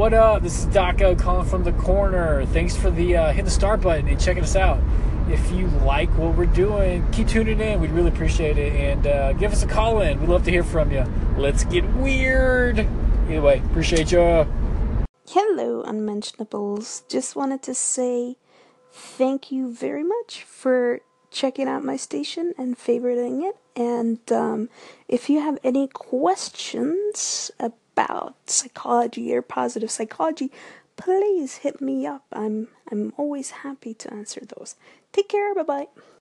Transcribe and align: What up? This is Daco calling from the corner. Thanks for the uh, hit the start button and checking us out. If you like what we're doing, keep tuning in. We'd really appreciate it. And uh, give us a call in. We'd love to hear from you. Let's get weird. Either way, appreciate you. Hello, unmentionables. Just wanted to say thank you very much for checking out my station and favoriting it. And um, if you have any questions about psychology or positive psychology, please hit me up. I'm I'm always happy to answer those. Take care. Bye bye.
What 0.00 0.14
up? 0.14 0.42
This 0.42 0.60
is 0.60 0.66
Daco 0.68 1.14
calling 1.18 1.46
from 1.46 1.62
the 1.62 1.74
corner. 1.74 2.46
Thanks 2.46 2.74
for 2.74 2.90
the 2.90 3.18
uh, 3.18 3.32
hit 3.34 3.44
the 3.44 3.50
start 3.50 3.82
button 3.82 4.08
and 4.08 4.18
checking 4.18 4.42
us 4.42 4.56
out. 4.56 4.80
If 5.28 5.52
you 5.52 5.66
like 5.84 6.08
what 6.16 6.38
we're 6.38 6.46
doing, 6.46 7.06
keep 7.12 7.28
tuning 7.28 7.60
in. 7.60 7.82
We'd 7.82 7.90
really 7.90 8.08
appreciate 8.08 8.56
it. 8.56 8.72
And 8.72 9.06
uh, 9.06 9.34
give 9.34 9.52
us 9.52 9.62
a 9.62 9.66
call 9.66 10.00
in. 10.00 10.18
We'd 10.18 10.30
love 10.30 10.42
to 10.44 10.50
hear 10.50 10.64
from 10.64 10.90
you. 10.90 11.04
Let's 11.36 11.64
get 11.64 11.84
weird. 11.96 12.78
Either 13.28 13.42
way, 13.42 13.58
appreciate 13.58 14.10
you. 14.10 14.46
Hello, 15.28 15.82
unmentionables. 15.82 17.02
Just 17.10 17.36
wanted 17.36 17.60
to 17.64 17.74
say 17.74 18.36
thank 18.90 19.52
you 19.52 19.70
very 19.70 20.02
much 20.02 20.44
for 20.44 21.00
checking 21.30 21.68
out 21.68 21.84
my 21.84 21.98
station 21.98 22.54
and 22.56 22.78
favoriting 22.78 23.46
it. 23.46 23.56
And 23.76 24.32
um, 24.32 24.70
if 25.08 25.28
you 25.28 25.40
have 25.40 25.58
any 25.62 25.88
questions 25.88 27.50
about 27.58 27.76
psychology 28.46 29.34
or 29.34 29.42
positive 29.42 29.90
psychology, 29.90 30.50
please 30.96 31.58
hit 31.58 31.80
me 31.80 32.06
up. 32.06 32.24
I'm 32.32 32.68
I'm 32.90 33.12
always 33.16 33.50
happy 33.50 33.94
to 33.94 34.12
answer 34.12 34.42
those. 34.56 34.76
Take 35.12 35.28
care. 35.28 35.54
Bye 35.54 35.62
bye. 35.62 35.86